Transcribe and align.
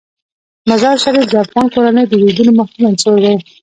مزارشریف 0.69 1.25
د 1.29 1.33
افغان 1.43 1.67
کورنیو 1.73 2.09
د 2.11 2.13
دودونو 2.21 2.51
مهم 2.59 2.81
عنصر 2.89 3.15
دی. 3.23 3.33